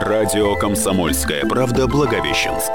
Радио 0.00 0.54
«Комсомольская 0.54 1.44
правда» 1.44 1.88
Благовещенск. 1.88 2.70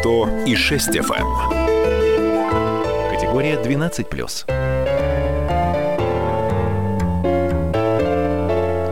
106 0.00 0.90
FM. 0.90 1.26
Эм. 1.50 3.10
Категория 3.10 3.56
12+. 3.60 4.44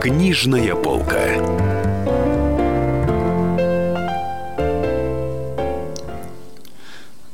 Книжная 0.01 0.75
полка. 0.75 1.21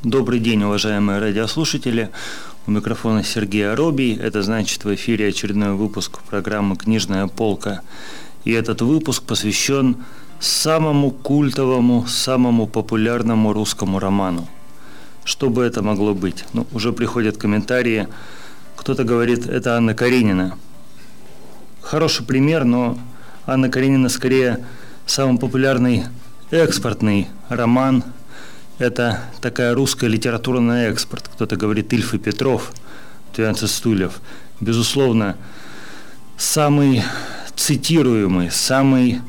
Добрый 0.04 0.38
день, 0.40 0.64
уважаемые 0.66 1.18
радиослушатели. 1.18 2.12
У 2.68 2.72
микрофона 2.72 3.24
Сергей 3.24 3.72
Аробий. 3.72 4.16
Это 4.16 4.44
значит 4.44 4.86
в 4.86 4.94
эфире 4.94 5.30
очередной 5.30 5.74
выпуск 5.74 6.20
программы 6.30 6.76
«Книжная 6.76 7.26
полка». 7.26 7.82
И 8.44 8.52
этот 8.52 8.84
выпуск 8.84 9.24
посвящен 9.24 10.04
самому 10.44 11.12
культовому, 11.12 12.06
самому 12.06 12.68
популярному 12.68 13.54
русскому 13.54 14.00
роману. 14.00 14.48
Что 15.24 15.50
бы 15.50 15.64
это 15.64 15.82
могло 15.82 16.14
быть? 16.14 16.44
Ну, 16.52 16.68
уже 16.74 16.92
приходят 16.92 17.38
комментарии. 17.38 18.08
Кто-то 18.76 19.06
говорит, 19.06 19.48
это 19.48 19.78
Анна 19.78 19.94
Каренина. 19.94 20.58
Хороший 21.82 22.26
пример, 22.26 22.66
но 22.66 22.98
Анна 23.46 23.70
Каренина 23.70 24.10
скорее 24.10 24.66
самый 25.06 25.40
популярный 25.40 26.04
экспортный 26.52 27.30
роман. 27.48 28.04
Это 28.80 29.22
такая 29.40 29.74
русская 29.74 30.10
литература 30.10 30.60
на 30.60 30.88
экспорт. 30.88 31.30
Кто-то 31.30 31.56
говорит 31.56 31.94
Ильф 31.94 32.14
и 32.16 32.18
Петров, 32.18 32.74
12 33.34 33.72
стульев. 33.72 34.20
Безусловно, 34.60 35.38
самый 36.38 37.02
цитируемый, 37.56 38.52
самый 38.52 39.22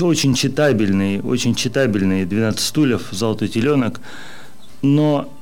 очень 0.00 0.34
читабельный, 0.34 1.20
очень 1.20 1.54
читабельный 1.54 2.24
«12 2.24 2.58
стульев», 2.58 3.08
«Золотой 3.10 3.48
теленок», 3.48 4.00
но 4.82 5.32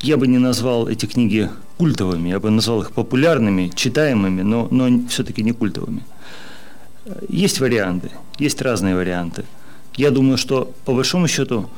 я 0.00 0.16
бы 0.16 0.26
не 0.26 0.38
назвал 0.38 0.88
эти 0.88 1.06
книги 1.06 1.50
культовыми, 1.76 2.30
я 2.30 2.40
бы 2.40 2.50
назвал 2.50 2.82
их 2.82 2.92
популярными, 2.92 3.70
читаемыми, 3.74 4.42
но, 4.42 4.68
но 4.70 5.08
все-таки 5.08 5.42
не 5.42 5.52
культовыми. 5.52 6.04
Есть 7.28 7.60
варианты, 7.60 8.10
есть 8.38 8.60
разные 8.62 8.94
варианты. 8.94 9.44
Я 9.96 10.10
думаю, 10.10 10.38
что 10.38 10.72
по 10.84 10.94
большому 10.94 11.28
счету 11.28 11.68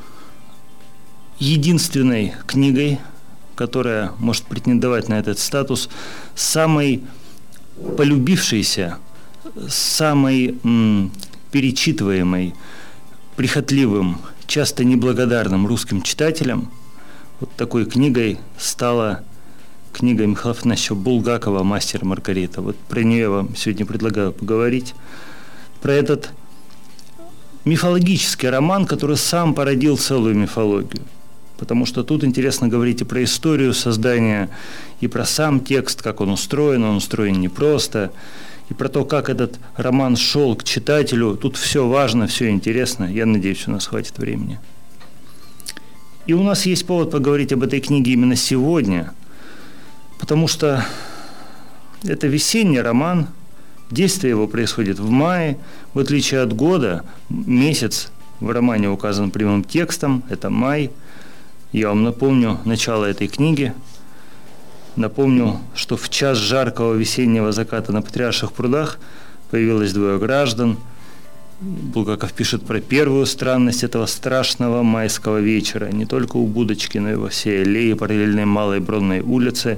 единственной 1.39 2.33
книгой, 2.45 2.99
которая 3.55 4.11
может 4.19 4.43
претендовать 4.43 5.09
на 5.09 5.19
этот 5.19 5.39
статус, 5.39 5.89
самой 6.35 7.01
полюбившейся 7.97 8.97
самой 9.67 10.57
м, 10.63 11.11
перечитываемой, 11.51 12.53
прихотливым, 13.35 14.17
часто 14.47 14.83
неблагодарным 14.83 15.67
русским 15.67 16.01
читателям 16.01 16.71
вот 17.39 17.49
такой 17.55 17.85
книгой 17.85 18.37
стала 18.57 19.23
книга 19.93 20.25
Михаила 20.27 20.51
Афанасьевича 20.51 20.93
Булгакова 20.95 21.63
«Мастер 21.63 22.05
Маргарита». 22.05 22.61
Вот 22.61 22.77
про 22.77 23.01
нее 23.01 23.19
я 23.19 23.29
вам 23.29 23.55
сегодня 23.55 23.85
предлагаю 23.85 24.31
поговорить. 24.31 24.93
Про 25.81 25.93
этот 25.93 26.29
мифологический 27.65 28.49
роман, 28.49 28.85
который 28.85 29.17
сам 29.17 29.55
породил 29.55 29.97
целую 29.97 30.35
мифологию. 30.35 31.03
Потому 31.57 31.85
что 31.85 32.03
тут 32.03 32.23
интересно 32.23 32.67
говорить 32.67 33.01
и 33.01 33.05
про 33.05 33.23
историю 33.23 33.73
создания, 33.73 34.49
и 34.99 35.07
про 35.07 35.25
сам 35.25 35.59
текст, 35.59 36.01
как 36.03 36.21
он 36.21 36.29
устроен. 36.29 36.83
Он 36.83 36.97
устроен 36.97 37.39
непросто. 37.41 38.09
просто 38.09 38.11
и 38.71 38.73
про 38.73 38.87
то, 38.87 39.03
как 39.03 39.29
этот 39.29 39.59
роман 39.75 40.15
шел 40.15 40.55
к 40.55 40.63
читателю. 40.63 41.35
Тут 41.35 41.57
все 41.57 41.85
важно, 41.85 42.25
все 42.27 42.49
интересно. 42.49 43.03
Я 43.03 43.25
надеюсь, 43.25 43.67
у 43.67 43.71
нас 43.71 43.87
хватит 43.87 44.17
времени. 44.17 44.59
И 46.25 46.31
у 46.31 46.41
нас 46.41 46.65
есть 46.65 46.87
повод 46.87 47.11
поговорить 47.11 47.51
об 47.51 47.63
этой 47.63 47.81
книге 47.81 48.13
именно 48.13 48.37
сегодня, 48.37 49.11
потому 50.19 50.47
что 50.47 50.85
это 52.05 52.27
весенний 52.27 52.79
роман, 52.79 53.27
действие 53.89 54.29
его 54.29 54.47
происходит 54.47 54.99
в 54.99 55.09
мае, 55.09 55.57
в 55.93 55.99
отличие 55.99 56.39
от 56.39 56.53
года, 56.53 57.03
месяц 57.27 58.09
в 58.39 58.51
романе 58.51 58.89
указан 58.89 59.31
прямым 59.31 59.65
текстом, 59.65 60.23
это 60.29 60.49
май. 60.49 60.91
Я 61.73 61.89
вам 61.89 62.03
напомню 62.03 62.57
начало 62.63 63.03
этой 63.03 63.27
книги– 63.27 63.73
Напомню, 64.97 65.59
что 65.73 65.95
в 65.95 66.09
час 66.09 66.37
жаркого 66.37 66.95
весеннего 66.95 67.53
заката 67.53 67.93
на 67.93 68.01
Патриарших 68.01 68.51
прудах 68.51 68.99
появилось 69.49 69.93
двое 69.93 70.17
граждан. 70.17 70.77
Булгаков 71.61 72.33
пишет 72.33 72.63
про 72.63 72.81
первую 72.81 73.25
странность 73.25 73.83
этого 73.83 74.05
страшного 74.07 74.81
майского 74.81 75.37
вечера. 75.37 75.91
Не 75.91 76.05
только 76.05 76.37
у 76.37 76.47
будочки, 76.47 76.97
но 76.97 77.11
и 77.11 77.15
во 77.15 77.29
всей 77.29 77.61
аллее 77.61 77.95
параллельной 77.95 78.45
Малой 78.45 78.79
Бронной 78.79 79.21
улице 79.21 79.77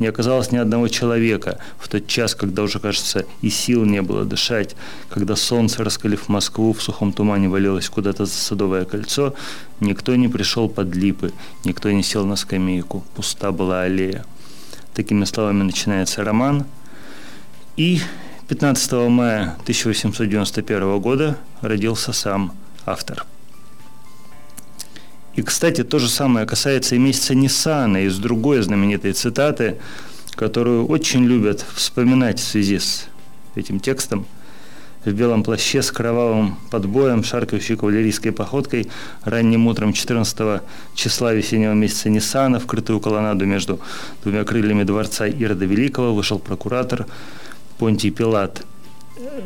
не 0.00 0.06
оказалось 0.06 0.50
ни 0.50 0.56
одного 0.56 0.88
человека 0.88 1.58
в 1.78 1.86
тот 1.88 2.06
час, 2.06 2.34
когда 2.34 2.62
уже, 2.62 2.80
кажется, 2.80 3.26
и 3.42 3.50
сил 3.50 3.84
не 3.84 4.02
было 4.02 4.24
дышать, 4.24 4.74
когда 5.10 5.36
солнце, 5.36 5.84
раскалив 5.84 6.28
Москву, 6.28 6.72
в 6.72 6.82
сухом 6.82 7.12
тумане 7.12 7.48
валилось 7.48 7.90
куда-то 7.90 8.24
за 8.24 8.32
Садовое 8.32 8.86
кольцо, 8.86 9.34
никто 9.80 10.16
не 10.16 10.28
пришел 10.28 10.68
под 10.68 10.96
липы, 10.96 11.32
никто 11.64 11.90
не 11.92 12.02
сел 12.02 12.24
на 12.24 12.36
скамейку, 12.36 13.04
пуста 13.14 13.52
была 13.52 13.82
аллея. 13.82 14.24
Такими 14.98 15.24
словами 15.26 15.62
начинается 15.62 16.24
роман. 16.24 16.66
И 17.76 18.00
15 18.48 18.92
мая 19.08 19.54
1891 19.62 20.98
года 20.98 21.38
родился 21.60 22.12
сам 22.12 22.52
автор. 22.84 23.24
И, 25.36 25.42
кстати, 25.42 25.84
то 25.84 26.00
же 26.00 26.08
самое 26.08 26.46
касается 26.46 26.96
и 26.96 26.98
месяца 26.98 27.36
Ниссана 27.36 27.98
из 28.06 28.18
другой 28.18 28.60
знаменитой 28.60 29.12
цитаты, 29.12 29.76
которую 30.32 30.88
очень 30.88 31.24
любят 31.24 31.64
вспоминать 31.74 32.40
в 32.40 32.44
связи 32.44 32.80
с 32.80 33.06
этим 33.54 33.78
текстом– 33.78 34.26
в 35.04 35.12
белом 35.12 35.42
плаще 35.42 35.82
с 35.82 35.90
кровавым 35.90 36.56
подбоем, 36.70 37.22
шаркающей 37.24 37.76
кавалерийской 37.76 38.32
походкой, 38.32 38.88
ранним 39.22 39.66
утром 39.66 39.92
14 39.92 40.62
числа 40.94 41.32
весеннего 41.32 41.72
месяца 41.72 42.10
Ниссана, 42.10 42.58
вкрытую 42.58 43.00
колоннаду 43.00 43.46
между 43.46 43.80
двумя 44.22 44.44
крыльями 44.44 44.84
дворца 44.84 45.26
Ирода 45.26 45.64
Великого, 45.64 46.14
вышел 46.14 46.38
прокуратор 46.38 47.06
Понтий 47.78 48.10
Пилат. 48.10 48.62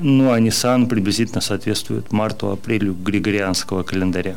Ну 0.00 0.32
а 0.32 0.40
Ниссан 0.40 0.86
приблизительно 0.86 1.40
соответствует 1.40 2.12
марту-апрелю 2.12 2.94
Григорианского 2.94 3.82
календаря. 3.82 4.36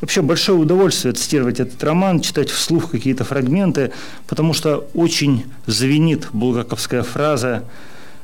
Вообще 0.00 0.22
большое 0.22 0.58
удовольствие 0.58 1.12
цитировать 1.12 1.60
этот 1.60 1.82
роман, 1.84 2.20
читать 2.20 2.48
вслух 2.48 2.90
какие-то 2.90 3.24
фрагменты, 3.24 3.92
потому 4.26 4.54
что 4.54 4.88
очень 4.94 5.44
звенит 5.66 6.28
булгаковская 6.32 7.02
фраза, 7.02 7.64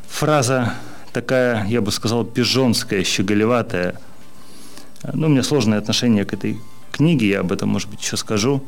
фраза 0.08 0.72
такая, 1.16 1.66
я 1.66 1.80
бы 1.80 1.90
сказал, 1.92 2.24
пижонская, 2.26 3.02
щеголеватая. 3.02 3.98
Ну, 5.14 5.28
у 5.28 5.30
меня 5.30 5.42
сложное 5.42 5.78
отношение 5.78 6.26
к 6.26 6.34
этой 6.34 6.60
книге, 6.92 7.28
я 7.28 7.40
об 7.40 7.52
этом, 7.52 7.70
может 7.70 7.88
быть, 7.88 8.02
еще 8.02 8.18
скажу. 8.18 8.62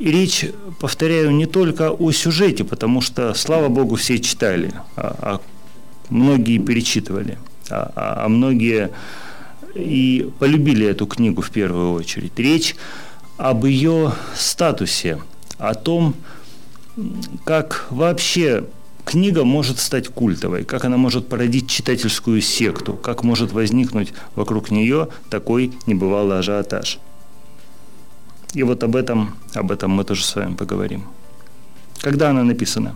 И 0.00 0.10
речь, 0.10 0.46
повторяю, 0.80 1.30
не 1.30 1.46
только 1.46 1.92
о 1.92 2.10
сюжете, 2.10 2.64
потому 2.64 3.00
что, 3.00 3.32
слава 3.34 3.68
богу, 3.68 3.94
все 3.94 4.18
читали, 4.18 4.72
а, 4.96 5.16
а 5.20 5.40
многие 6.10 6.58
перечитывали, 6.58 7.38
а, 7.70 7.92
а, 7.94 8.24
а 8.24 8.28
многие 8.28 8.90
и 9.76 10.28
полюбили 10.40 10.84
эту 10.84 11.06
книгу 11.06 11.42
в 11.42 11.50
первую 11.50 11.92
очередь. 11.92 12.36
Речь 12.40 12.74
об 13.36 13.66
ее 13.66 14.14
статусе, 14.34 15.20
о 15.58 15.74
том, 15.74 16.16
как 17.44 17.86
вообще 17.90 18.64
книга 19.04 19.44
может 19.44 19.78
стать 19.78 20.08
культовой, 20.08 20.64
как 20.64 20.84
она 20.84 20.96
может 20.96 21.28
породить 21.28 21.68
читательскую 21.68 22.40
секту, 22.40 22.94
как 22.94 23.22
может 23.22 23.52
возникнуть 23.52 24.12
вокруг 24.34 24.70
нее 24.70 25.08
такой 25.30 25.72
небывалый 25.86 26.38
ажиотаж. 26.38 26.98
И 28.54 28.62
вот 28.62 28.84
об 28.84 28.96
этом, 28.96 29.34
об 29.54 29.72
этом 29.72 29.90
мы 29.90 30.04
тоже 30.04 30.24
с 30.24 30.36
вами 30.36 30.54
поговорим. 30.54 31.04
Когда 32.00 32.30
она 32.30 32.44
написана? 32.44 32.94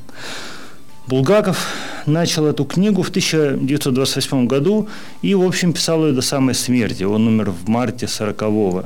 Булгаков 1.08 1.58
начал 2.06 2.46
эту 2.46 2.64
книгу 2.64 3.02
в 3.02 3.08
1928 3.08 4.46
году 4.46 4.88
и, 5.22 5.34
в 5.34 5.42
общем, 5.42 5.72
писал 5.72 6.06
ее 6.06 6.12
до 6.12 6.20
самой 6.20 6.54
смерти. 6.54 7.04
Он 7.04 7.26
умер 7.26 7.50
в 7.50 7.68
марте 7.68 8.06
40-го. 8.06 8.84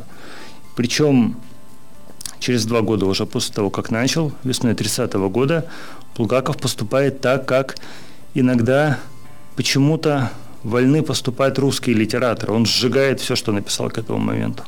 Причем 0.77 1.37
через 2.43 2.67
два 2.67 2.83
года 2.83 3.07
уже 3.07 3.25
после 3.25 3.55
того, 3.55 3.71
как 3.71 3.91
начал, 3.91 4.33
весной 4.45 4.75
30-го 4.75 5.31
года, 5.31 5.67
Булгаков 6.17 6.59
поступает 6.59 7.21
так, 7.21 7.47
как 7.47 7.77
иногда 8.35 8.99
почему-то 9.57 10.31
вольны 10.65 11.03
поступать 11.03 11.59
русские 11.59 11.97
литераторы. 11.97 12.53
Он 12.53 12.67
сжигает 12.67 13.21
все, 13.21 13.37
что 13.37 13.53
написал 13.53 13.89
к 13.91 13.99
этому 13.99 14.19
моменту. 14.19 14.65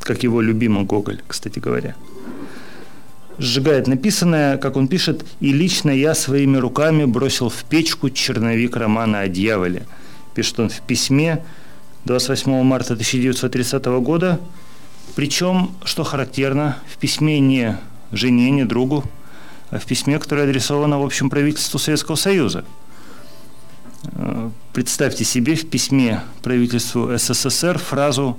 Как 0.00 0.22
его 0.22 0.40
любимый 0.40 0.84
Гоголь, 0.84 1.20
кстати 1.28 1.58
говоря. 1.58 1.94
сжигает 3.38 3.86
написанное, 3.86 4.56
как 4.56 4.76
он 4.76 4.88
пишет, 4.88 5.24
«И 5.40 5.52
лично 5.52 5.90
я 5.90 6.14
своими 6.14 6.56
руками 6.58 7.04
бросил 7.04 7.48
в 7.48 7.64
печку 7.64 8.10
черновик 8.10 8.76
романа 8.76 9.20
о 9.20 9.28
дьяволе». 9.28 9.82
Пишет 10.34 10.60
он 10.60 10.68
в 10.68 10.80
письме 10.80 11.44
28 12.04 12.62
марта 12.62 12.94
1930 12.94 13.84
года. 14.00 14.40
Причем, 15.14 15.72
что 15.84 16.04
характерно, 16.04 16.78
в 16.92 16.96
письме 16.96 17.38
не 17.40 17.78
жене, 18.12 18.50
не 18.50 18.64
другу, 18.64 19.04
а 19.70 19.78
в 19.78 19.84
письме, 19.84 20.18
которое 20.18 20.48
адресовано, 20.48 20.98
в 21.00 21.04
общем, 21.04 21.30
правительству 21.30 21.78
Советского 21.78 22.16
Союза. 22.16 22.64
Э, 24.04 24.50
представьте 24.72 25.24
себе 25.24 25.54
в 25.54 25.68
письме 25.68 26.22
правительству 26.42 27.10
СССР 27.16 27.78
фразу 27.78 28.36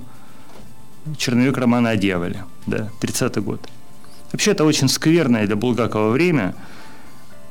«Черновик 1.16 1.56
романа 1.56 1.90
о 1.90 1.96
дьяволе», 1.96 2.44
да, 2.66 2.90
30-й 3.00 3.40
год. 3.40 3.60
Вообще 4.32 4.52
это 4.52 4.64
очень 4.64 4.88
скверное 4.88 5.46
для 5.46 5.56
Булгакова 5.56 6.10
время. 6.10 6.54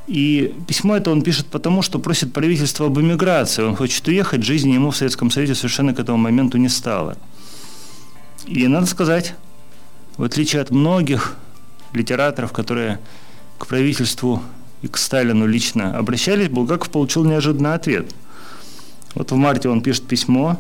И 0.07 0.54
письмо 0.68 0.98
это 0.98 1.12
он 1.12 1.21
пишет 1.21 1.48
потому, 1.48 1.81
что 1.81 1.98
просит 1.98 2.33
правительство 2.33 2.88
об 2.88 3.00
эмиграции. 3.00 3.63
Он 3.63 3.75
хочет 3.75 4.06
уехать, 4.07 4.44
жизни 4.44 4.74
ему 4.74 4.92
в 4.92 4.98
Советском 4.98 5.31
Союзе 5.31 5.56
совершенно 5.56 5.94
к 5.94 6.00
этому 6.00 6.18
моменту 6.18 6.57
не 6.57 6.68
стало. 6.68 7.18
И 8.45 8.68
надо 8.68 8.86
сказать, 8.86 9.36
в 10.18 10.24
отличие 10.24 10.62
от 10.62 10.72
многих 10.72 11.36
литераторов, 11.94 12.51
которые 12.51 13.00
к 13.57 13.68
правительству 13.68 14.42
и 14.81 14.88
к 14.88 14.98
Сталину 14.98 15.48
лично 15.48 15.98
обращались, 15.98 16.50
Булгаков 16.50 16.90
получил 16.90 17.24
неожиданный 17.24 17.74
ответ. 17.74 18.13
Вот 19.16 19.31
в 19.31 19.36
марте 19.36 19.69
он 19.69 19.81
пишет 19.81 20.07
письмо, 20.07 20.60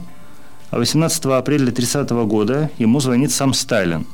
а 0.71 0.77
18 0.77 1.25
апреля 1.25 1.71
30 1.71 2.09
года 2.09 2.71
ему 2.77 2.99
звонит 2.99 3.31
сам 3.31 3.53
Сталин. 3.53 4.05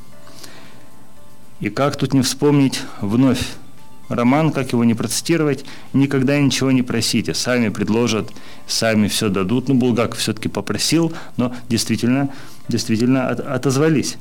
И 1.60 1.68
как 1.68 1.96
тут 1.96 2.14
не 2.14 2.22
вспомнить 2.22 2.80
вновь 3.00 3.46
роман, 4.08 4.50
как 4.50 4.72
его 4.72 4.82
не 4.82 4.94
процитировать, 4.94 5.64
никогда 5.92 6.38
ничего 6.38 6.70
не 6.72 6.82
просите, 6.82 7.34
сами 7.34 7.68
предложат, 7.68 8.30
сами 8.66 9.08
все 9.08 9.28
дадут. 9.28 9.68
Ну, 9.68 9.74
Булгаков 9.74 10.18
все-таки 10.18 10.48
попросил, 10.48 11.12
но 11.36 11.54
действительно, 11.68 12.30
действительно 12.70 13.28
от, 13.28 13.40
отозвались. 13.40 14.16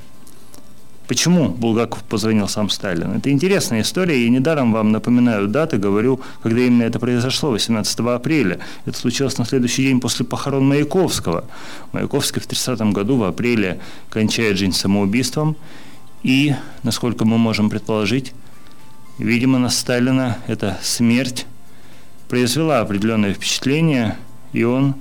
Почему 1.10 1.50
Булгаков 1.50 2.04
позвонил 2.04 2.48
сам 2.48 2.70
Сталин? 2.70 3.14
Это 3.14 3.32
интересная 3.32 3.82
история, 3.82 4.24
и 4.24 4.30
недаром 4.30 4.72
вам 4.72 4.92
напоминаю 4.92 5.48
даты, 5.48 5.78
говорю, 5.78 6.22
когда 6.44 6.62
именно 6.62 6.84
это 6.84 7.00
произошло, 7.00 7.50
18 7.50 8.00
апреля. 8.02 8.60
Это 8.86 8.96
случилось 8.96 9.40
на 9.40 9.46
следующий 9.46 9.82
день 9.82 10.00
после 10.02 10.24
похорон 10.24 10.68
Маяковского. 10.68 11.46
Маяковский 11.94 12.40
в 12.40 12.46
30 12.46 12.80
году 12.94 13.18
в 13.18 13.24
апреле 13.24 13.80
кончает 14.12 14.60
жизнь 14.60 14.74
самоубийством, 14.74 15.56
и, 16.22 16.54
насколько 16.84 17.26
мы 17.26 17.40
можем 17.40 17.72
предположить, 17.72 18.34
видимо, 19.18 19.58
на 19.58 19.70
Сталина 19.70 20.38
эта 20.46 20.78
смерть 20.84 21.48
произвела 22.28 22.82
определенное 22.82 23.34
впечатление, 23.34 24.16
и 24.54 24.64
он 24.64 24.94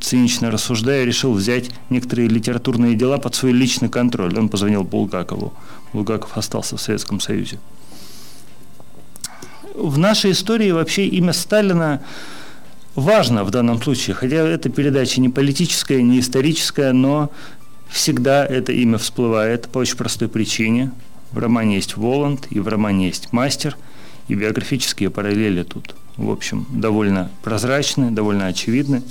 цинично 0.00 0.50
рассуждая, 0.50 1.04
решил 1.04 1.32
взять 1.32 1.70
некоторые 1.90 2.28
литературные 2.28 2.94
дела 2.94 3.18
под 3.18 3.34
свой 3.34 3.52
личный 3.52 3.88
контроль. 3.88 4.38
Он 4.38 4.48
позвонил 4.48 4.84
Булгакову. 4.84 5.52
Булгаков 5.92 6.36
остался 6.36 6.76
в 6.76 6.80
Советском 6.80 7.20
Союзе. 7.20 7.58
В 9.74 9.98
нашей 9.98 10.32
истории 10.32 10.70
вообще 10.70 11.06
имя 11.06 11.32
Сталина 11.32 12.02
важно 12.94 13.42
в 13.44 13.50
данном 13.50 13.82
случае, 13.82 14.14
хотя 14.14 14.36
эта 14.36 14.68
передача 14.68 15.20
не 15.20 15.28
политическая, 15.28 16.02
не 16.02 16.20
историческая, 16.20 16.92
но 16.92 17.30
всегда 17.88 18.46
это 18.46 18.72
имя 18.72 18.98
всплывает 18.98 19.68
по 19.68 19.78
очень 19.78 19.96
простой 19.96 20.28
причине. 20.28 20.92
В 21.32 21.38
романе 21.38 21.76
есть 21.76 21.96
Воланд, 21.96 22.46
и 22.50 22.60
в 22.60 22.68
романе 22.68 23.06
есть 23.06 23.32
Мастер, 23.32 23.76
и 24.28 24.34
биографические 24.34 25.10
параллели 25.10 25.62
тут, 25.62 25.94
в 26.16 26.30
общем, 26.30 26.66
довольно 26.70 27.30
прозрачны, 27.42 28.10
довольно 28.10 28.46
очевидны. 28.46 29.02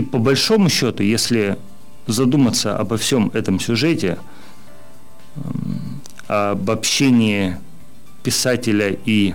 И 0.00 0.02
по 0.02 0.18
большому 0.18 0.70
счету, 0.70 1.02
если 1.02 1.58
задуматься 2.06 2.74
обо 2.74 2.96
всем 2.96 3.30
этом 3.34 3.60
сюжете, 3.60 4.16
об 6.26 6.70
общении 6.70 7.58
писателя 8.22 8.96
и 9.04 9.34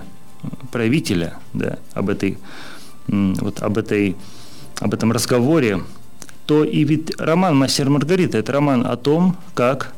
правителя, 0.72 1.38
да, 1.54 1.78
об 1.94 2.10
этой, 2.10 2.40
вот 3.08 3.62
об 3.62 3.78
этой, 3.78 4.16
об 4.80 4.96
этом 4.96 5.12
разговоре, 5.12 5.84
то 6.48 6.64
и 6.64 6.84
ведь 6.84 7.16
роман 7.22 7.56
«Мастер 7.56 7.92
Маргарита»– 7.92 8.38
это 8.40 8.52
роман 8.52 8.88
о 8.88 8.96
том, 8.96 9.38
как 9.54 9.94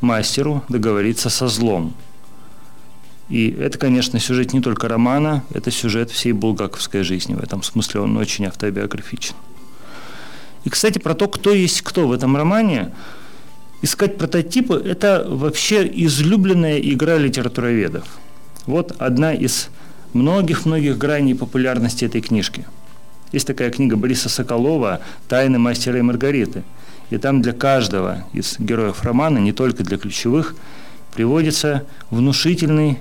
мастеру 0.00 0.64
договориться 0.68 1.30
со 1.30 1.46
злом. 1.46 1.94
И 3.28 3.48
это, 3.48 3.78
конечно, 3.78 4.18
сюжет 4.18 4.54
не 4.54 4.60
только 4.60 4.88
романа, 4.88 5.44
это 5.54 5.70
сюжет 5.70 6.10
всей 6.10 6.32
булгаковской 6.32 7.04
жизни. 7.04 7.34
В 7.34 7.40
этом 7.44 7.62
смысле 7.62 8.00
он 8.00 8.16
очень 8.16 8.46
автобиографичен. 8.46 9.36
И, 10.64 10.70
кстати, 10.70 10.98
про 10.98 11.14
то, 11.14 11.28
кто 11.28 11.52
есть 11.52 11.82
кто 11.82 12.06
в 12.06 12.12
этом 12.12 12.36
романе, 12.36 12.92
искать 13.82 14.18
прототипы– 14.18 14.74
это 14.84 15.26
вообще 15.28 15.86
излюбленная 15.86 16.78
игра 16.78 17.16
литературоведов. 17.16 18.04
Вот 18.66 18.94
одна 18.98 19.32
из 19.32 19.68
многих-многих 20.12 20.98
граней 20.98 21.34
популярности 21.34 22.04
этой 22.04 22.20
книжки. 22.20 22.66
Есть 23.32 23.46
такая 23.46 23.70
книга 23.70 23.96
Бориса 23.96 24.28
Соколова 24.28 25.00
«Тайны 25.28 25.58
мастера 25.58 25.98
и 25.98 26.02
Маргариты». 26.02 26.62
И 27.10 27.16
там 27.16 27.42
для 27.42 27.52
каждого 27.52 28.24
из 28.32 28.56
героев 28.58 29.02
романа, 29.02 29.38
не 29.38 29.52
только 29.52 29.82
для 29.82 29.98
ключевых, 29.98 30.54
приводится 31.14 31.84
внушительный 32.10 32.98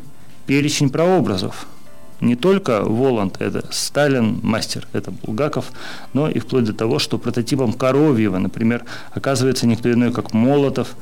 перечень 0.47 0.89
прообразов– 0.89 1.67
не 2.21 2.35
только 2.35 2.83
Воланд– 2.83 3.37
это 3.41 3.65
Сталин, 3.71 4.39
мастер– 4.43 4.87
это 4.93 5.11
Булгаков, 5.11 5.71
но 6.13 6.29
и 6.29 6.39
вплоть 6.39 6.65
до 6.65 6.73
того, 6.73 6.99
что 6.99 7.17
прототипом 7.17 7.73
Коровьева, 7.73 8.37
например, 8.37 8.83
оказывается 9.11 9.67
никто 9.67 9.91
иной, 9.91 10.11
как 10.11 10.33
Молотов, 10.33 10.95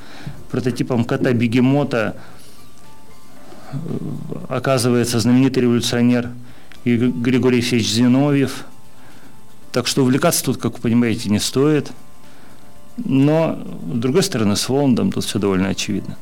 прототипом 0.51 1.05
кота-бегемота 1.05 2.15
э, 3.71 3.77
оказывается 4.49 5.19
знаменитый 5.19 5.63
революционер 5.63 6.29
Григорий 6.85 7.61
Феч 7.61 7.89
Зиновьев. 7.89 8.65
Так 9.71 9.87
что 9.87 10.03
увлекаться 10.03 10.43
тут, 10.43 10.57
как 10.57 10.75
вы 10.75 10.79
понимаете, 10.81 11.29
не 11.29 11.39
стоит. 11.39 11.91
Но, 12.97 13.59
с 13.93 13.97
другой 13.97 14.23
стороны, 14.23 14.55
с 14.55 14.69
Воландом 14.69 15.11
тут 15.11 15.25
все 15.25 15.37
довольно 15.37 15.69
очевидно 15.69 16.17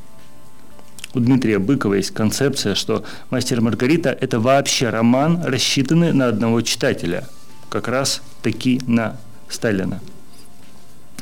у 1.16 1.20
Дмитрия 1.20 1.60
Быкова 1.60 1.94
есть 1.94 2.12
концепция, 2.12 2.76
что 2.76 3.06
«Мастер 3.30 3.62
Маргарита»– 3.62 4.10
это 4.22 4.40
вообще 4.40 4.90
роман, 4.90 5.42
рассчитанный 5.46 6.12
на 6.12 6.28
одного 6.28 6.62
читателя, 6.62 7.26
как 7.70 7.88
раз 7.88 8.22
таки 8.42 8.82
на 8.86 9.18
Сталина. 9.50 10.02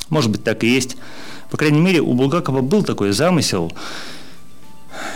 Может 0.10 0.32
быть, 0.32 0.44
так 0.44 0.64
и 0.64 0.68
есть. 0.68 0.98
По 1.52 1.58
крайней 1.58 1.80
мере, 1.80 2.02
у 2.02 2.14
Булгакова 2.14 2.62
был 2.62 2.84
такой 2.84 3.12
замысел 3.12 3.72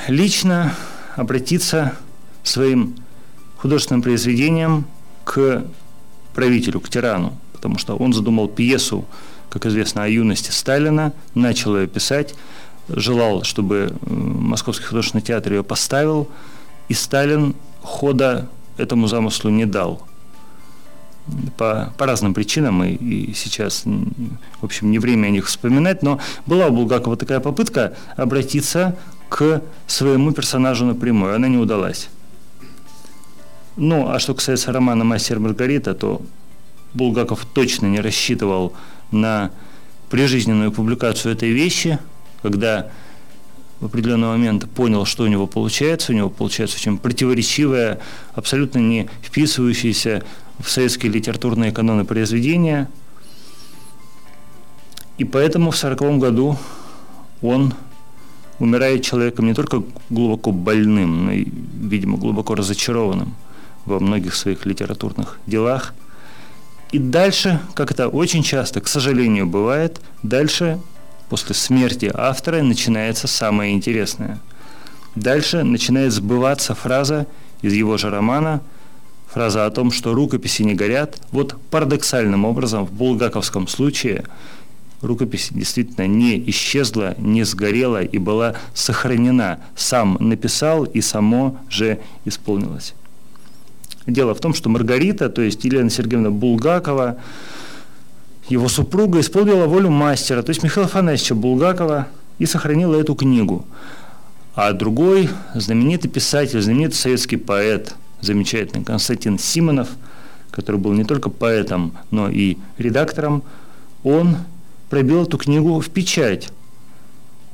лично 0.07 0.75
обратиться 1.15 1.93
своим 2.43 2.96
художественным 3.57 4.03
произведением 4.03 4.86
к 5.24 5.63
правителю, 6.36 6.79
к 6.81 6.89
тирану, 6.89 7.36
потому 7.51 7.79
что 7.79 7.96
он 7.96 8.13
задумал 8.13 8.48
пьесу, 8.48 9.05
как 9.50 9.65
известно, 9.65 10.03
о 10.03 10.07
юности 10.07 10.51
Сталина, 10.51 11.13
начал 11.34 11.75
ее 11.75 11.88
писать, 11.88 12.36
желал, 12.89 13.44
чтобы 13.44 13.94
Московский 14.06 14.86
художественный 14.86 15.22
театр 15.22 15.53
ее 15.53 15.63
поставил, 15.63 16.29
и 16.89 16.94
Сталин 16.94 17.56
хода 17.82 18.48
этому 18.77 19.08
замыслу 19.08 19.50
не 19.50 19.65
дал. 19.65 20.06
По, 21.58 21.94
по 21.98 22.06
разным 22.06 22.34
причинам, 22.34 22.86
и, 22.86 22.94
и 22.94 23.34
сейчас, 23.34 23.84
в 23.84 24.63
общем, 24.63 24.91
не 24.91 25.00
время 25.00 25.27
о 25.27 25.29
них 25.32 25.48
вспоминать, 25.48 26.01
но 26.01 26.22
была 26.46 26.67
у 26.67 26.72
Булгакова 26.72 27.17
такая 27.17 27.41
попытка 27.41 27.98
обратиться 28.15 28.96
к 29.27 29.62
своему 29.88 30.32
персонажу 30.32 30.86
напрямую, 30.86 31.36
она 31.36 31.50
не 31.50 31.58
удалась. 31.58 32.08
Ну, 33.75 34.10
а 34.10 34.20
что 34.20 34.36
касается 34.36 34.72
романа 34.72 35.03
«Мастер 35.03 35.39
Маргарита», 35.39 35.94
то 35.94 36.22
Булгаков 36.94 37.46
точно 37.46 37.88
не 37.88 38.00
рассчитывал 38.00 38.72
на 39.12 39.51
прижизненную 40.10 40.72
публикацию 40.72 41.34
этой 41.34 41.51
вещи– 41.51 42.00
когда 42.41 42.89
в 43.79 43.86
определенный 43.86 44.27
момент 44.27 44.70
понял, 44.70 45.06
что 45.06 45.24
у 45.24 45.27
него 45.27 45.46
получается, 45.46 46.12
у 46.12 46.15
него 46.15 46.29
получается 46.29 46.77
очень 46.77 46.98
противоречивое, 46.98 48.00
абсолютно 48.34 48.79
не 48.79 49.10
вписывающееся 49.22 50.24
в 50.60 50.70
советские 50.70 51.12
литературные 51.12 51.72
каноны 51.72 52.03
произведения. 52.03 52.89
И 55.17 55.24
поэтому 55.24 55.72
в 55.72 55.77
сороковом 55.77 56.20
году 56.20 56.58
он 57.41 57.74
умирает 58.60 59.03
человеком 59.03 59.46
не 59.46 59.53
только 59.53 59.84
глубоко 60.10 60.51
больным, 60.51 61.25
но 61.25 61.32
и, 61.32 61.48
видимо, 61.75 62.17
глубоко 62.17 62.56
разочарованным 62.56 63.36
во 63.86 64.00
многих 64.00 64.36
своих 64.36 64.65
литературных 64.65 65.39
делах. 65.46 65.94
И 66.91 67.00
дальше, 67.00 67.60
как 67.75 67.91
это 67.91 68.08
очень 68.08 68.44
часто, 68.44 68.82
к 68.82 68.88
сожалению, 68.88 69.46
бывает, 69.46 70.01
дальше 70.24 70.79
после 71.29 71.55
смерти 71.55 72.12
автора 72.13 72.62
начинается 72.62 73.27
самое 73.27 73.74
интересное. 73.74 74.39
Дальше 75.15 75.63
начинает 75.63 76.13
сбываться 76.13 76.75
фраза 76.75 77.27
из 77.62 77.74
его 77.74 77.98
же 77.98 78.10
романа, 78.10 78.62
фраза 79.27 79.65
о 79.65 79.72
том, 79.72 79.91
что 79.91 80.13
рукописи 80.13 80.62
не 80.62 80.74
горят. 80.74 81.19
Вот 81.31 81.55
парадоксальным 81.69 82.46
образом 82.46 82.86
в 82.86 82.91
булгаковском 82.91 83.67
случае 83.67 84.24
рукопись 85.01 85.50
действительно 85.51 86.07
не 86.07 86.50
исчезла, 86.50 87.15
не 87.17 87.43
сгорела 87.43 88.01
и 88.01 88.17
была 88.17 88.55
сохранена. 88.74 89.60
Сам 89.75 90.17
написал 90.19 90.84
и 90.84 91.01
само 91.01 91.57
же 91.69 92.00
исполнилось. 92.25 92.93
Дело 94.05 94.34
в 94.34 94.39
том, 94.39 94.53
что 94.53 94.69
Маргарита, 94.69 95.29
то 95.29 95.41
есть 95.41 95.65
Елена 95.65 95.89
Сергеевна 95.89 96.31
Булгакова, 96.31 97.17
его 98.50 98.68
супруга 98.70 99.20
исполнила 99.20 99.66
волю 99.66 99.89
мастера, 99.89 100.42
то 100.42 100.50
есть 100.50 100.63
Михаила 100.63 100.88
Афанасьевича 100.88 101.36
Булгакова, 101.36 102.08
и 102.39 102.46
сохранила 102.46 102.96
эту 102.96 103.16
книгу. 103.16 103.66
А 104.56 104.74
другой 104.74 105.30
знаменитый 105.56 106.10
писатель, 106.10 106.62
знаменитый 106.62 106.96
советский 106.96 107.38
поэт, 107.38 107.96
замечательный 108.22 108.84
Константин 108.84 109.38
Симонов, 109.38 109.89
который 110.51 110.77
был 110.77 110.94
не 110.94 111.04
только 111.04 111.30
поэтом, 111.30 111.98
но 112.12 112.30
и 112.30 112.58
редактором, 112.77 113.44
он 114.04 114.38
пробил 114.89 115.24
эту 115.24 115.38
книгу 115.38 115.80
в 115.80 115.89
печать, 115.89 116.50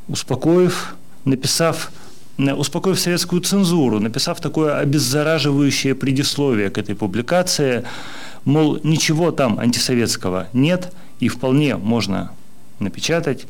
успокоив, 0.07 0.95
написав 1.25 1.91
успокоив 2.37 2.99
советскую 2.99 3.41
цензуру, 3.41 3.99
написав 3.99 4.39
такое 4.39 4.79
обеззараживающее 4.79 5.93
предисловие 5.93 6.71
к 6.71 6.79
этой 6.79 6.95
публикации, 6.95 7.83
мол, 8.45 8.79
ничего 8.83 9.31
там 9.31 9.59
антисоветского 9.59 10.47
нет, 10.53 10.93
и 11.19 11.27
вполне 11.27 11.75
можно 11.77 12.31
напечатать, 12.79 13.47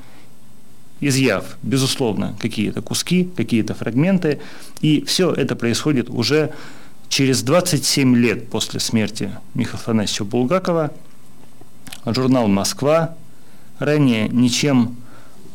изъяв, 1.00 1.58
безусловно, 1.64 2.36
какие-то 2.40 2.82
куски, 2.82 3.30
какие-то 3.36 3.74
фрагменты, 3.74 4.40
и 4.82 5.04
все 5.04 5.32
это 5.32 5.56
происходит 5.56 6.10
уже 6.10 6.52
через 7.10 7.44
27 7.44 8.16
лет 8.16 8.50
после 8.50 8.80
смерти 8.80 9.32
Михаила 9.54 9.80
Афанасьевича 9.80 10.24
Булгакова. 10.24 10.92
Журнал 12.06 12.48
«Москва», 12.48 13.16
ранее 13.80 14.30
ничем 14.30 14.98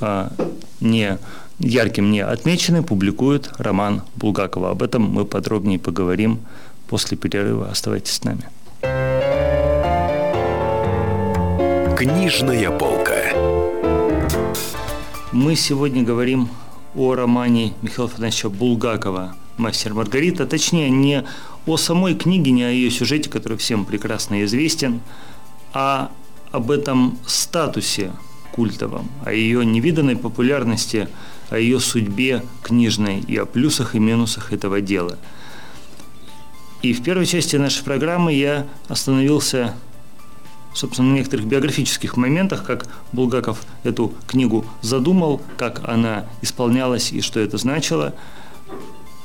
а, 0.01 0.33
не 0.81 1.19
ярким 1.59 2.11
не 2.11 2.21
отмечены, 2.21 2.83
публикует 2.83 3.51
роман 3.59 4.03
Булгакова. 4.17 4.71
Об 4.71 4.83
этом 4.83 5.03
мы 5.03 5.25
подробнее 5.25 5.79
поговорим 5.79 6.41
после 6.89 7.17
перерыва. 7.17 7.69
Оставайтесь 7.71 8.13
с 8.13 8.25
нами. 8.25 8.49
Книжная 11.99 12.71
полка. 12.71 13.35
Мы 15.33 15.57
сегодня 15.57 16.05
говорим 16.05 16.49
о 16.95 17.17
романе 17.17 17.75
Михаила 17.83 18.09
Афанасьевича 18.09 18.51
Булгакова 18.51 19.35
«Мастер 19.57 19.95
Маргарита», 19.95 20.47
точнее, 20.47 20.91
не 20.91 21.25
о 21.67 21.77
самой 21.77 22.15
книге, 22.15 22.53
не 22.53 22.63
о 22.63 22.71
ее 22.71 22.93
сюжете, 22.93 23.29
который 23.29 23.59
всем 23.59 23.85
прекрасно 23.85 24.45
известен, 24.45 25.01
а 25.73 26.13
об 26.53 26.71
этом 26.71 27.19
статусе 27.27 28.13
культовом, 28.53 29.09
о 29.25 29.33
ее 29.33 29.67
невиданной 29.67 30.17
популярности– 30.17 31.09
о 31.51 31.59
ее 31.59 31.81
судьбе 31.81 32.43
книжной 32.63 33.21
и 33.21 33.37
о 33.37 33.47
плюсах 33.47 33.95
и 33.95 33.99
минусах 33.99 34.53
этого 34.53 34.81
дела. 34.81 35.19
И 36.83 36.93
в 36.93 37.03
первой 37.03 37.27
части 37.27 37.57
нашей 37.57 37.83
программы 37.83 38.33
я 38.33 38.67
остановился, 38.89 39.75
собственно, 40.79 41.11
на 41.11 41.15
некоторых 41.15 41.47
биографических 41.47 42.17
моментах, 42.17 42.65
как 42.65 42.87
Булгаков 43.13 43.63
эту 43.83 44.13
книгу 44.27 44.65
задумал, 44.81 45.43
как 45.57 45.89
она 45.89 46.27
исполнялась 46.41 47.13
и 47.13 47.21
что 47.21 47.41
это 47.41 47.59
значило. 47.59 48.15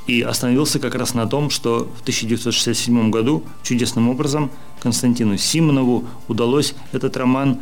И 0.07 0.21
остановился 0.21 0.79
как 0.79 0.95
раз 0.95 1.13
на 1.13 1.27
том, 1.27 1.49
что 1.49 1.89
в 1.97 2.01
1967 2.01 3.09
году 3.11 3.43
чудесным 3.61 4.09
образом 4.09 4.51
Константину 4.81 5.37
Симонову 5.37 6.05
удалось 6.27 6.73
этот 6.91 7.15
роман 7.15 7.59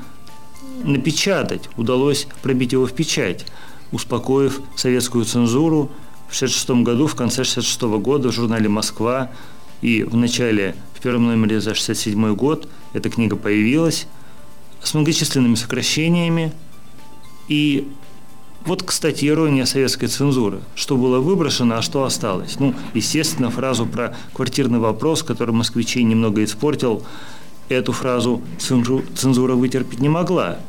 напечатать, 0.83 1.69
удалось 1.77 2.27
пробить 2.41 2.71
его 2.71 2.87
в 2.87 2.93
печать 2.93 3.45
успокоив 3.91 4.61
советскую 4.75 5.25
цензуру, 5.25 5.91
в 6.29 6.35
1966 6.35 6.69
году, 6.85 7.07
в 7.07 7.15
конце 7.15 7.41
1966 7.41 7.81
года 8.01 8.29
в 8.29 8.31
журнале 8.31 8.69
«Москва» 8.69 9.29
и 9.81 10.03
в 10.03 10.15
начале, 10.15 10.75
первом 11.01 11.27
номере 11.27 11.59
за 11.59 11.71
1967 11.71 12.35
год 12.35 12.67
эта 12.93 13.09
книга 13.09 13.35
появилась 13.35 14.07
с 14.81 14.93
многочисленными 14.93 15.55
сокращениями. 15.55 16.53
И 17.47 17.87
вот, 18.65 18.83
кстати, 18.83 19.25
ирония 19.25 19.65
советской 19.65 20.07
цензуры. 20.07 20.61
Что 20.75 20.95
было 20.95 21.19
выброшено, 21.19 21.77
а 21.77 21.81
что 21.81 22.03
осталось? 22.03 22.59
Ну, 22.59 22.75
естественно, 22.93 23.49
фразу 23.49 23.85
про 23.85 24.15
квартирный 24.33 24.79
вопрос, 24.79 25.23
который 25.23 25.51
москвичей 25.51 26.03
немного 26.03 26.43
испортил, 26.43 27.03
эту 27.69 27.91
фразу 27.91 28.41
цензура 28.59 29.55
вытерпеть 29.55 29.99
не 29.99 30.09
могла. 30.09 30.59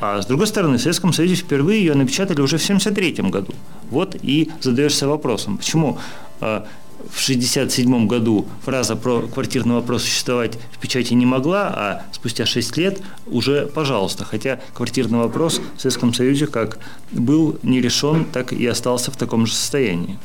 А 0.00 0.20
с 0.20 0.26
другой 0.26 0.46
стороны, 0.46 0.76
в 0.76 0.80
Советском 0.80 1.12
Союзе 1.12 1.36
впервые 1.36 1.80
ее 1.80 1.94
напечатали 1.94 2.40
уже 2.40 2.58
в 2.58 2.64
1973 2.64 3.30
году. 3.30 3.54
Вот 3.90 4.16
и 4.20 4.50
задаешься 4.60 5.08
вопросом, 5.08 5.56
почему 5.56 5.98
а, 6.40 6.66
в 6.98 7.22
1967 7.22 8.06
году 8.06 8.46
фраза 8.64 8.96
про 8.96 9.22
квартирный 9.22 9.74
вопрос 9.74 10.02
существовать 10.02 10.58
в 10.72 10.78
печати 10.78 11.14
не 11.14 11.26
могла, 11.26 11.68
а 11.68 12.02
спустя 12.12 12.46
6 12.46 12.76
лет 12.76 13.00
уже 13.26 13.66
пожалуйста. 13.66 14.24
Хотя 14.24 14.60
квартирный 14.74 15.18
вопрос 15.18 15.60
в 15.76 15.80
Советском 15.80 16.12
Союзе 16.14 16.46
как 16.46 16.78
был 17.12 17.58
не 17.62 17.80
решен, 17.80 18.24
так 18.24 18.52
и 18.52 18.66
остался 18.66 19.10
в 19.10 19.16
таком 19.16 19.46
же 19.46 19.54
состоянии. 19.54 20.18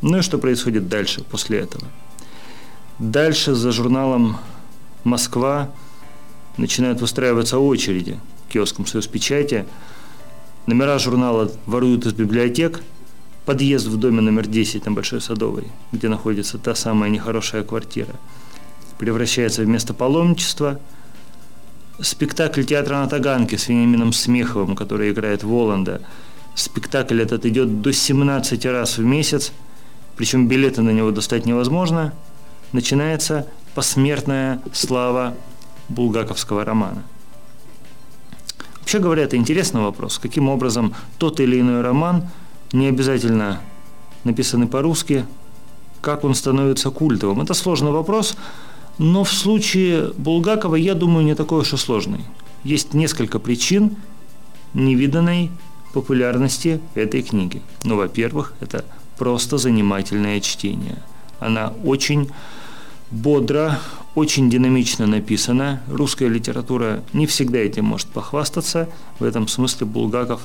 Ну 0.00 0.18
и 0.18 0.22
что 0.22 0.38
происходит 0.38 0.88
дальше, 0.88 1.22
после 1.22 1.58
этого? 1.58 1.84
Дальше 2.98 3.54
за 3.54 3.72
журналом 3.72 4.38
«Москва» 5.04 5.70
начинают 6.56 7.00
выстраиваться 7.00 7.58
очереди– 7.58 8.18
киоском 8.48 8.84
печати. 8.84 9.66
Номера 10.66 10.98
журнала 10.98 11.50
воруют 11.66 12.06
из 12.06 12.12
библиотек. 12.12 12.82
Подъезд 13.48 13.86
в 13.86 13.96
доме 13.96 14.20
номер 14.20 14.46
10 14.46 14.84
на 14.84 14.92
Большой 14.92 15.22
Садовой, 15.22 15.64
где 15.90 16.10
находится 16.10 16.58
та 16.58 16.74
самая 16.74 17.08
нехорошая 17.08 17.62
квартира, 17.62 18.14
превращается 18.98 19.62
в 19.62 19.66
место 19.66 19.94
паломничества. 19.94 20.78
Спектакль 21.98 22.64
театра 22.64 22.96
на 22.96 23.08
Таганке 23.08 23.56
с 23.56 23.68
Вениамином 23.68 24.12
Смеховым, 24.12 24.76
который 24.76 25.12
играет 25.12 25.44
Воланда. 25.44 26.02
Спектакль 26.54 27.22
этот 27.22 27.46
идет 27.46 27.80
до 27.80 27.90
17 27.90 28.66
раз 28.66 28.98
в 28.98 29.04
месяц, 29.04 29.52
причем 30.16 30.46
билеты 30.46 30.82
на 30.82 30.90
него 30.90 31.10
достать 31.10 31.46
невозможно. 31.46 32.12
Начинается 32.72 33.46
посмертная 33.74 34.60
слава 34.74 35.34
булгаковского 35.88 36.66
романа– 36.66 37.02
Вообще 38.88 39.00
говоря, 39.00 39.24
это 39.24 39.36
интересный 39.36 39.82
вопрос. 39.82 40.18
Каким 40.18 40.48
образом 40.48 40.94
тот 41.18 41.40
или 41.40 41.60
иной 41.60 41.82
роман, 41.82 42.26
не 42.72 42.86
обязательно 42.86 43.60
написанный 44.24 44.66
по-русски, 44.66 45.24
как 46.00 46.24
он 46.24 46.34
становится 46.34 46.90
культовым? 46.90 47.40
Это 47.40 47.54
сложный 47.54 47.90
вопрос, 47.90 48.36
но 48.98 49.24
в 49.24 49.32
случае 49.32 50.12
Булгакова, 50.16 50.76
я 50.76 50.94
думаю, 50.94 51.24
не 51.24 51.34
такой 51.34 51.60
уж 51.60 51.72
и 51.72 51.76
сложный. 51.76 52.20
Есть 52.64 52.94
несколько 52.94 53.38
причин 53.38 53.96
невиданной 54.74 55.50
популярности 55.92 56.80
этой 56.94 57.22
книги. 57.22 57.62
Ну, 57.84 57.96
во-первых, 57.96 58.54
это 58.60 58.84
просто 59.16 59.58
занимательное 59.58 60.40
чтение. 60.40 61.02
Она 61.40 61.72
очень 61.84 62.30
бодро, 63.10 63.78
очень 64.14 64.50
динамично 64.50 65.06
написана. 65.06 65.80
Русская 65.88 66.28
литература 66.28 67.02
не 67.12 67.26
всегда 67.26 67.58
этим 67.58 67.84
может 67.84 68.08
похвастаться. 68.08 68.88
В 69.18 69.24
этом 69.24 69.48
смысле 69.48 69.86
Булгаков 69.86 70.42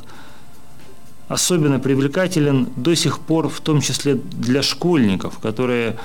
особенно 1.27 1.79
привлекателен 1.79 2.69
до 2.75 2.95
сих 2.95 3.19
пор, 3.19 3.49
в 3.49 3.59
том 3.61 3.81
числе 3.81 4.15
для 4.15 4.61
школьников, 4.61 5.39
которые, 5.39 5.97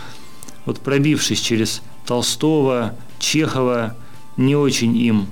вот 0.65 0.81
пробившись 0.81 1.41
через 1.41 1.83
Толстого, 2.07 2.95
Чехова, 3.19 3.97
не 4.37 4.55
очень 4.57 4.97
им 4.97 5.27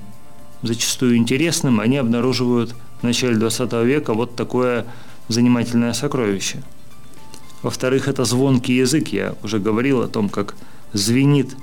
зачастую 0.62 1.16
интересным, 1.16 1.80
они 1.80 1.96
обнаруживают 1.96 2.74
в 3.00 3.02
начале 3.04 3.36
20 3.36 3.72
века 3.84 4.14
вот 4.14 4.36
такое 4.36 4.86
занимательное 5.28 5.92
сокровище. 5.92 6.62
Во-вторых, 7.62 8.08
это 8.08 8.24
звонкий 8.24 8.74
язык. 8.74 9.08
Я 9.08 9.34
уже 9.42 9.58
говорил 9.58 10.02
о 10.02 10.08
том, 10.08 10.28
как 10.28 10.54
звенит 10.92 11.56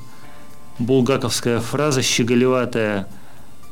булгаковская 0.79 1.59
фраза 1.59 2.01
щеголеватая, 2.01 3.07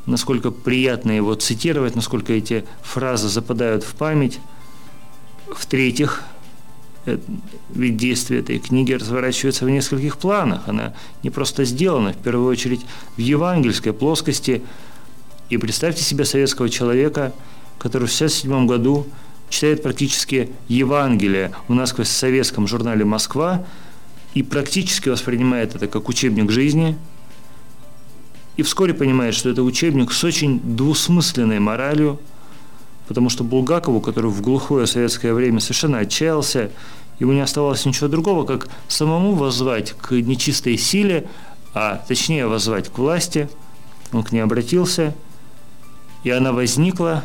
насколько 0.05 0.51
приятно 0.51 1.11
его 1.11 1.33
цитировать, 1.35 1.95
насколько 1.95 2.33
эти 2.33 2.65
фразы 2.81 3.29
западают 3.29 3.83
в 3.83 3.95
память. 3.95 4.39
В-третьих, 5.47 6.23
э, 7.05 7.17
ведь 7.69 7.97
действие 7.97 8.41
этой 8.41 8.59
книги 8.59 8.93
разворачивается 8.93 9.65
в 9.65 9.69
нескольких 9.69 10.17
планах. 10.17 10.67
Она 10.67 10.93
не 11.23 11.29
просто 11.29 11.65
сделана, 11.65 12.13
в 12.13 12.17
первую 12.17 12.49
очередь, 12.49 12.81
в 13.17 13.19
евангельской 13.19 13.93
плоскости. 13.93 14.61
И 15.49 15.57
представьте 15.57 16.03
себе 16.03 16.25
советского 16.25 16.69
человека, 16.69 17.33
который 17.77 18.07
в 18.07 18.13
1967 18.13 18.67
году 18.67 19.07
читает 19.49 19.83
практически 19.83 20.49
Евангелие 20.67 21.51
у 21.67 21.73
нас 21.73 21.91
в 21.91 22.03
советском 22.05 22.67
журнале 22.67 23.05
«Москва» 23.05 23.65
и 24.33 24.43
практически 24.43 25.09
воспринимает 25.09 25.75
это 25.75 25.87
как 25.87 26.07
учебник 26.07 26.49
жизни, 26.49 26.97
и 28.61 28.63
вскоре 28.63 28.93
понимает, 28.93 29.33
что 29.33 29.49
это 29.49 29.63
учебник 29.63 30.11
с 30.11 30.23
очень 30.23 30.59
двусмысленной 30.59 31.59
моралью, 31.59 32.19
потому 33.07 33.29
что 33.29 33.43
Булгакову, 33.43 34.01
который 34.01 34.29
в 34.29 34.39
глухое 34.41 34.85
советское 34.85 35.33
время 35.33 35.59
совершенно 35.59 35.97
отчаялся, 35.97 36.69
ему 37.17 37.33
не 37.33 37.39
оставалось 37.39 37.83
ничего 37.85 38.07
другого, 38.07 38.45
как 38.45 38.67
самому 38.87 39.33
воззвать 39.33 39.93
к 39.93 40.11
нечистой 40.11 40.77
силе, 40.77 41.27
а 41.73 42.03
точнее 42.07 42.45
воззвать 42.45 42.89
к 42.89 42.99
власти. 42.99 43.49
Он 44.13 44.21
к 44.21 44.31
ней 44.31 44.41
обратился, 44.41 45.15
и 46.23 46.29
она 46.29 46.53
возникла, 46.53 47.23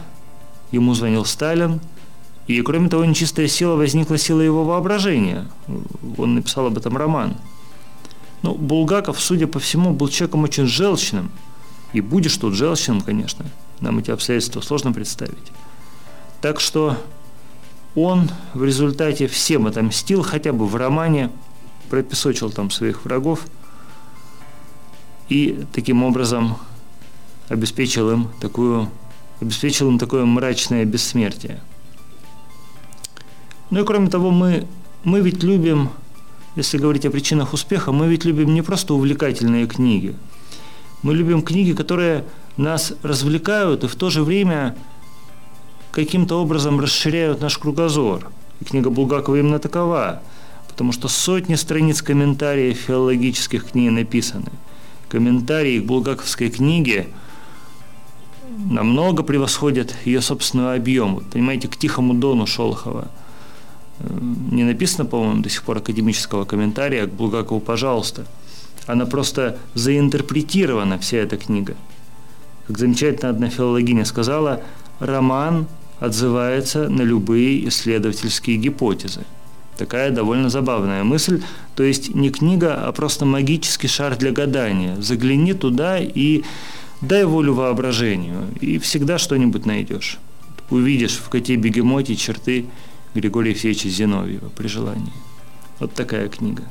ему 0.71 0.95
звонил 0.95 1.27
Сталин, 1.27 1.81
и 2.47 2.63
кроме 2.63 2.89
того, 2.89 3.05
нечистая 3.05 3.47
сила 3.47 3.77
возникла 3.77 4.17
сила 4.17 4.41
его 4.41 4.65
воображения. 4.65 5.47
Он 6.17 6.37
написал 6.37 6.69
об 6.69 6.79
этом 6.79 6.97
роман. 6.97 7.37
Но 8.47 8.55
Булгаков, 8.55 9.21
судя 9.21 9.49
по 9.49 9.59
всему, 9.59 9.93
был 9.93 10.09
человеком 10.09 10.45
очень 10.45 10.67
желчным. 10.67 11.33
И 11.93 12.01
будешь 12.01 12.37
тут 12.37 12.55
желчным, 12.55 13.01
конечно. 13.01 13.45
Нам 13.81 13.99
эти 13.99 14.13
обстоятельства 14.13 14.61
сложно 14.61 14.93
представить. 14.93 15.51
Так 16.41 16.61
что 16.61 16.97
он 17.97 18.31
в 18.55 18.63
результате 18.63 19.27
всем 19.27 19.67
отомстил, 19.67 20.23
хотя 20.23 20.53
бы 20.53 20.65
в 20.65 20.77
романе, 20.77 21.33
пропесочил 21.91 22.53
там 22.53 22.71
своих 22.71 23.05
врагов 23.05 23.47
и 25.29 25.65
таким 25.73 26.05
образом 26.05 26.57
обеспечил 27.49 28.13
им 28.13 28.29
такую 28.41 28.89
обеспечил 29.41 29.89
им 29.89 29.99
такое 29.99 30.25
мрачное 30.25 30.85
бессмертие. 30.85 31.61
Ну 33.71 33.83
и 33.83 33.85
кроме 33.85 34.09
того, 34.09 34.31
мы, 34.31 34.69
мы 35.03 35.21
ведь 35.21 35.43
любим, 35.43 35.91
если 36.57 36.79
говорить 36.79 37.05
о 37.05 37.11
причинах 37.11 37.53
успеха, 37.53 37.93
мы 37.93 38.09
ведь 38.09 38.25
любим 38.25 38.55
не 38.55 38.63
просто 38.63 38.95
увлекательные 38.95 39.67
книги. 39.67 40.15
Мы 41.03 41.15
любим 41.15 41.43
книги, 41.43 41.73
которые 41.73 42.25
нас 42.57 42.95
развлекают 43.03 43.85
и 43.85 43.89
в 43.89 43.95
то 43.95 44.09
же 44.09 44.25
время 44.25 44.75
каким-то 45.93 46.41
образом 46.41 46.81
расширяют 46.81 47.43
наш 47.43 47.59
кругозор. 47.59 48.31
И 48.61 48.65
книга 48.65 48.89
Булгакова 48.89 49.37
именно 49.37 49.59
такова, 49.59 50.23
потому 50.67 50.93
что 50.93 51.09
сотни 51.09 51.57
страниц 51.57 52.01
комментариев 52.01 52.79
филологических 52.79 53.67
к 53.71 53.75
ней 53.75 53.91
написаны. 53.91 54.51
Комментарии 55.11 55.79
к 55.79 55.85
булгаковской 55.85 56.49
книге 56.49 57.09
намного 58.71 59.23
превосходят 59.23 59.95
ее 60.07 60.23
собственного 60.23 60.75
объема. 60.75 61.21
Понимаете, 61.31 61.69
к 61.69 61.77
«Тихому 61.77 62.15
дону» 62.15 62.47
Шолохова– 62.47 63.09
не 64.01 64.65
написано, 64.65 65.05
по-моему, 65.05 65.43
до 65.43 65.49
сих 65.49 65.63
пор 65.63 65.79
академического 65.79 66.45
комментария 66.45 67.07
к 67.07 67.13
Булгакову 67.13 67.61
«пожалуйста». 67.61 68.27
Она 68.87 69.07
просто 69.07 69.59
заинтерпретирована, 69.75 70.99
вся 70.99 71.19
эта 71.19 71.37
книга. 71.37 71.75
Как 72.67 72.79
замечательно 72.79 73.31
одна 73.31 73.49
филологиня 73.49 74.05
сказала, 74.05 74.63
роман 75.01 75.67
отзывается 75.99 76.89
на 76.89 77.03
любые 77.03 77.69
исследовательские 77.69 78.57
гипотезы. 78.59 79.25
Такая 79.77 80.11
довольно 80.11 80.51
забавная 80.51 81.05
мысль. 81.05 81.43
То 81.75 81.83
есть 81.83 82.15
не 82.15 82.31
книга, 82.31 82.75
а 82.75 82.93
просто 82.93 83.25
магический 83.25 83.89
шар 83.89 84.17
для 84.17 84.33
гадания. 84.33 84.97
Загляни 85.01 85.53
туда 85.53 85.99
и 85.99 86.45
дай 87.01 87.25
волю 87.25 87.55
воображению, 87.55 88.47
и 88.61 88.79
всегда 88.79 89.19
что-нибудь 89.19 89.67
найдешь. 89.67 90.19
Увидишь 90.71 91.17
в 91.17 91.29
коте 91.29 91.57
бегемоте 91.57 92.17
черты 92.17 92.67
Григория 93.17 93.51
Евсеевича 93.51 93.89
Зиновьева 93.89 94.49
при 94.51 94.69
желании. 94.69 95.13
Вот 95.81 95.95
такая 95.95 96.29
книга. 96.29 96.63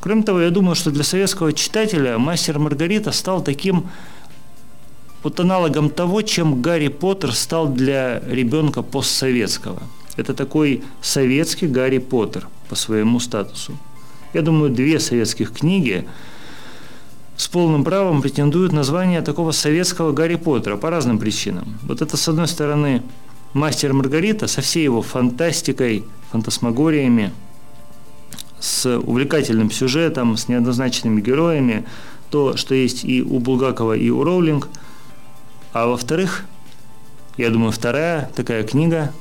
Кроме 0.00 0.22
того, 0.22 0.40
я 0.40 0.50
думаю, 0.50 0.74
что 0.74 0.90
для 0.90 1.04
советского 1.04 1.52
читателя 1.52 2.18
«Мастер 2.18 2.58
Маргарита» 2.58 3.12
стал 3.12 3.44
таким 3.44 3.88
вот 5.22 5.38
аналогом 5.38 5.90
того, 5.90 6.22
чем 6.22 6.62
Гарри 6.62 6.88
Поттер 6.88 7.32
стал 7.32 7.68
для 7.68 8.20
ребенка 8.20 8.82
постсоветского. 8.82 9.82
Это 10.16 10.34
такой 10.34 10.82
советский 11.02 11.66
Гарри 11.66 11.98
Поттер 11.98 12.48
по 12.68 12.74
своему 12.74 13.20
статусу. 13.20 13.76
Я 14.32 14.42
думаю, 14.42 14.70
две 14.70 14.98
советских 14.98 15.52
книги 15.52 16.06
с 17.36 17.48
полным 17.48 17.84
правом 17.84 18.22
претендуют 18.22 18.72
на 18.72 18.82
звание 18.82 19.22
такого 19.22 19.52
советского 19.52 20.12
Гарри 20.12 20.36
Поттера 20.36 20.76
по 20.76 20.90
разным 20.90 21.18
причинам. 21.18 21.78
Вот 21.82 22.02
это, 22.02 22.16
с 22.16 22.28
одной 22.28 22.48
стороны, 22.48 23.02
Мастер 23.52 23.92
Маргарита 23.92 24.46
со 24.46 24.60
всей 24.60 24.84
его 24.84 25.02
фантастикой, 25.02 26.04
фантасмагориями, 26.30 27.32
с 28.60 28.98
увлекательным 28.98 29.70
сюжетом, 29.70 30.36
с 30.36 30.48
неоднозначными 30.48 31.20
героями, 31.20 31.84
то, 32.30 32.56
что 32.56 32.74
есть 32.74 33.04
и 33.04 33.22
у 33.22 33.38
Булгакова, 33.40 33.96
и 33.96 34.08
у 34.10 34.22
Роулинг. 34.22 34.68
А 35.72 35.86
во-вторых, 35.86 36.44
я 37.36 37.50
думаю, 37.50 37.72
вторая 37.72 38.30
такая 38.36 38.62
книга, 38.62 39.12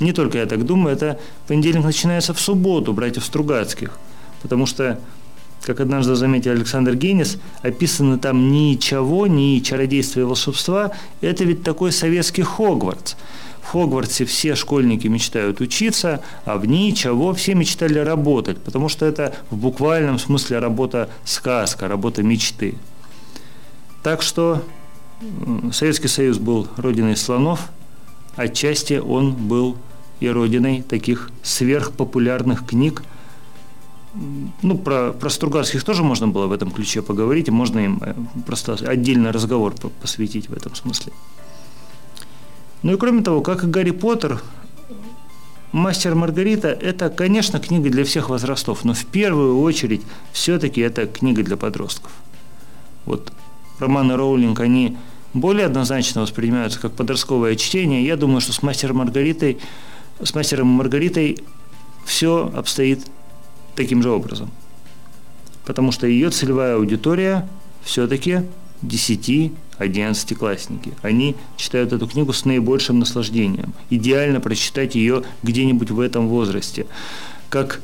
не 0.00 0.12
только 0.12 0.38
я 0.38 0.46
так 0.46 0.64
думаю, 0.64 0.94
это 0.94 1.20
понедельник 1.46 1.84
начинается 1.84 2.34
в 2.34 2.40
субботу 2.40 2.92
братьев 2.92 3.24
Стругацких, 3.24 3.98
потому 4.42 4.66
что 4.66 4.98
как 5.62 5.80
однажды 5.80 6.14
заметил 6.14 6.52
Александр 6.52 6.94
Генис, 6.94 7.38
описано 7.62 8.18
там 8.18 8.52
ничего, 8.52 9.26
ни 9.26 9.58
чародейства 9.60 10.20
и 10.20 10.22
волшебства. 10.22 10.92
Это 11.20 11.44
ведь 11.44 11.64
такой 11.64 11.90
советский 11.90 12.42
Хогвартс. 12.42 13.16
В 13.66 13.72
Хогвартсе 13.72 14.24
все 14.24 14.54
школьники 14.54 15.08
мечтают 15.08 15.60
учиться, 15.60 16.22
а 16.44 16.56
в 16.56 16.66
ничего 16.66 17.34
все 17.34 17.54
мечтали 17.54 17.98
работать, 17.98 18.58
потому 18.58 18.88
что 18.88 19.04
это 19.06 19.34
в 19.50 19.56
буквальном 19.56 20.20
смысле 20.20 20.60
работа 20.60 21.10
сказка, 21.24 21.88
работа 21.88 22.22
мечты. 22.22 22.76
Так 24.04 24.22
что 24.22 24.62
Советский 25.72 26.06
Союз 26.06 26.38
был 26.38 26.68
родиной 26.76 27.16
слонов, 27.16 27.72
отчасти 28.36 28.94
он 29.04 29.32
был 29.32 29.76
и 30.20 30.28
родиной 30.28 30.82
таких 30.82 31.30
сверхпопулярных 31.42 32.64
книг. 32.66 33.02
Ну, 34.62 34.78
про, 34.78 35.12
про 35.12 35.28
Стругацких 35.28 35.82
тоже 35.82 36.04
можно 36.04 36.28
было 36.28 36.46
в 36.46 36.52
этом 36.52 36.70
ключе 36.70 37.02
поговорить, 37.02 37.48
можно 37.48 37.80
им 37.80 38.00
э, 38.00 38.14
просто 38.46 38.74
отдельный 38.74 39.32
разговор 39.32 39.74
посвятить 40.00 40.48
в 40.48 40.52
этом 40.52 40.76
смысле. 40.76 41.12
Ну 42.82 42.94
и 42.94 42.96
кроме 42.96 43.22
того, 43.22 43.40
как 43.40 43.64
и 43.64 43.66
Гарри 43.66 43.90
Поттер, 43.90 44.42
«Мастер 45.72 46.14
Маргарита»– 46.14 46.68
это, 46.80 47.10
конечно, 47.10 47.60
книга 47.60 47.90
для 47.90 48.04
всех 48.04 48.30
возрастов, 48.30 48.84
но 48.84 48.94
в 48.94 49.04
первую 49.04 49.60
очередь 49.60 50.02
все-таки 50.32 50.80
это 50.80 51.06
книга 51.06 51.42
для 51.42 51.56
подростков. 51.56 52.12
Вот 53.04 53.32
романы 53.78 54.16
Роулинг, 54.16 54.60
они 54.60 54.96
более 55.34 55.66
однозначно 55.66 56.22
воспринимаются 56.22 56.80
как 56.80 56.92
подростковое 56.92 57.56
чтение. 57.56 58.06
Я 58.06 58.16
думаю, 58.16 58.40
что 58.40 58.52
с 58.52 58.62
«Мастером 58.62 58.98
Маргаритой», 58.98 59.58
с 60.22 60.34
«Мастером 60.34 60.68
Маргаритой» 60.68 61.38
все 62.06 62.50
обстоит 62.54 63.04
таким 63.74 64.02
же 64.02 64.10
образом. 64.10 64.50
Потому 65.66 65.92
что 65.92 66.06
ее 66.06 66.30
целевая 66.30 66.76
аудитория 66.76 67.46
все-таки 67.82 68.42
10 68.82 69.52
одиннадцатиклассники. 69.78 70.92
Они 71.02 71.36
читают 71.56 71.92
эту 71.92 72.06
книгу 72.06 72.32
с 72.32 72.44
наибольшим 72.44 72.98
наслаждением. 72.98 73.74
Идеально 73.90 74.40
прочитать 74.40 74.94
ее 74.94 75.22
где-нибудь 75.42 75.90
в 75.90 76.00
этом 76.00 76.28
возрасте. 76.28 76.86
Как 77.48 77.80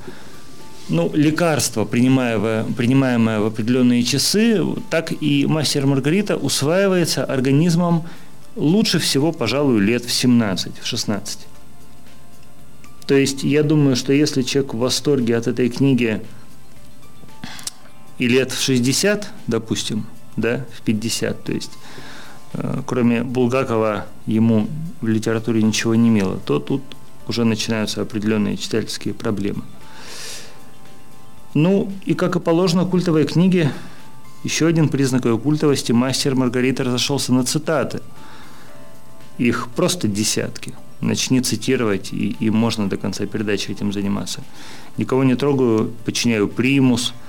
ну, 0.89 1.11
лекарство, 1.15 1.85
принимаемое, 1.85 2.65
принимаемое 2.65 3.41
в 3.41 3.47
определенные 3.47 4.03
часы, 4.03 4.65
так 4.91 5.13
и 5.23 5.47
мастер 5.47 5.87
Маргарита 5.87 6.37
усваивается 6.37 7.25
организмом 7.25 8.05
лучше 8.57 8.99
всего, 8.99 9.33
пожалуй, 9.33 9.81
лет 9.81 10.05
в 10.05 10.13
17, 10.13 10.79
в 10.81 10.87
16. 10.87 11.39
То 13.07 13.15
есть 13.15 13.43
я 13.43 13.63
думаю, 13.63 13.97
что 13.97 14.13
если 14.13 14.43
человек 14.43 14.75
в 14.75 14.79
восторге 14.79 15.37
от 15.37 15.47
этой 15.47 15.69
книги 15.69 16.23
и 18.19 18.29
лет 18.29 18.53
в 18.53 18.63
60, 18.63 19.29
допустим, 19.47 20.07
да, 20.37 20.65
в 20.77 20.83
50, 20.83 21.45
то 21.45 21.53
есть 21.53 21.73
кроме 22.87 23.23
Булгакова 23.23 24.07
ему 24.27 24.69
в 25.01 25.09
литературе 25.09 25.63
ничего 25.63 25.95
не 25.95 26.09
имело, 26.09 26.39
то 26.45 26.59
тут 26.59 26.83
уже 27.29 27.45
начинаются 27.45 28.03
определенные 28.03 28.57
читательские 28.57 29.15
проблемы. 29.15 29.63
Ну, 31.55 31.93
и 32.05 32.15
как 32.15 32.37
и 32.37 32.41
положено 32.41 32.87
культовой 32.87 33.25
книге, 33.25 33.73
еще 34.45 34.67
один 34.67 34.89
признак 34.89 35.25
ее 35.25 35.39
культовости– 35.39 35.93
мастер 35.93 36.35
Маргарита 36.35 36.85
разошелся 36.85 37.33
на 37.33 37.45
цитаты. 37.45 38.01
Их 39.39 39.69
просто 39.75 40.09
десятки. 40.09 40.75
Начни 41.01 41.41
цитировать, 41.41 42.13
и, 42.13 42.37
и 42.39 42.51
можно 42.51 42.89
до 42.89 42.97
конца 42.97 43.27
передачи 43.27 43.71
этим 43.71 43.93
заниматься. 43.93 44.43
Никого 44.97 45.25
не 45.25 45.35
трогаю, 45.35 45.93
подчиняю 46.05 46.49
примус– 46.49 47.15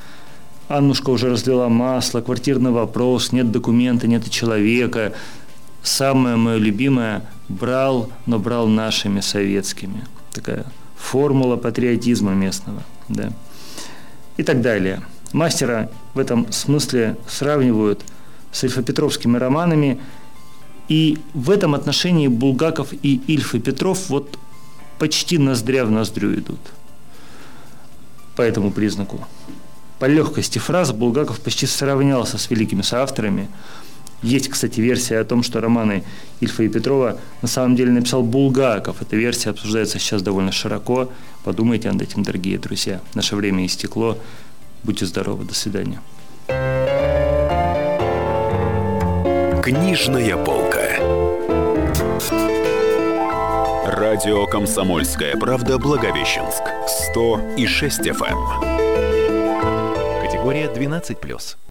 Аннушка 0.67 1.09
уже 1.09 1.29
разлила 1.29 1.67
масло, 1.67 2.21
квартирный 2.21 2.71
вопрос, 2.71 3.31
нет 3.31 3.51
документа, 3.51 4.07
нет 4.07 4.29
человека. 4.29 5.13
самое 5.83 6.37
мое 6.37 6.57
любимое 6.57 7.23
«брал, 7.49 8.09
но 8.25 8.39
брал 8.39 8.67
нашими 8.67 9.19
советскими». 9.19 10.05
Такая 10.31 10.65
формула 11.03 11.57
патриотизма 11.57 12.31
местного. 12.31 12.81
Да. 13.09 13.31
И 14.37 14.43
так 14.43 14.61
далее. 14.61 15.01
Мастера 15.33 15.89
в 16.13 16.19
этом 16.19 16.51
смысле 16.51 17.17
сравнивают 17.27 18.01
с 18.51 18.63
ильфо-петровскими 18.63 19.37
романами. 19.37 19.99
И 20.87 21.17
в 21.33 21.49
этом 21.49 21.75
отношении 21.75 22.27
Булгаков 22.27 22.93
и 22.93 23.21
Ильф 23.27 23.55
и 23.55 23.59
Петров 23.59 24.09
вот 24.09 24.39
почти 24.99 25.37
ноздря 25.37 25.85
в 25.85 25.91
ноздрю 25.91 26.33
идут. 26.33 26.59
По 28.35 28.41
этому 28.41 28.71
признаку. 28.71 29.27
По 30.03 30.07
легкости 30.07 30.59
фраз 30.59 30.91
Булгаков 30.91 31.39
почти 31.39 31.65
сравнялся 31.65 32.37
с 32.37 32.49
великими 32.49 32.81
соавторами. 32.81 33.47
Есть, 34.21 34.49
кстати, 34.49 34.81
версия 34.81 35.17
о 35.17 35.23
том, 35.23 35.43
что 35.43 35.61
романы 35.61 36.03
Ильфа 36.41 36.63
и 36.63 36.67
Петрова 36.67 37.17
на 37.41 37.47
самом 37.47 37.77
деле 37.77 37.93
написал 37.93 38.21
Булгаков. 38.21 39.01
Эта 39.01 39.15
версия 39.15 39.51
обсуждается 39.51 39.99
сейчас 39.99 40.21
довольно 40.21 40.51
широко. 40.51 41.09
Подумайте 41.45 41.89
над 41.89 42.01
этим, 42.01 42.23
дорогие 42.23 42.57
друзья. 42.57 42.99
Наше 43.13 43.37
время 43.37 43.65
истекло. 43.65 44.17
Будьте 44.83 45.05
здоровы. 45.05 45.45
До 45.45 45.55
свидания. 45.55 46.01
Книжная 49.63 50.35
полка. 50.35 50.83
Радио 53.85 54.47
«Комсомольская 54.47 55.37
правда» 55.37 55.77
Благовещенск. 55.77 56.63
100 57.11 57.55
и 57.55 57.65
6 57.65 58.01
FM. 58.01 58.82
Категория 60.43 60.67
12+. 60.67 61.63